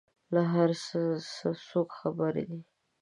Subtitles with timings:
[0.33, 0.69] له هر
[1.35, 2.59] څه څوک خبر دي؟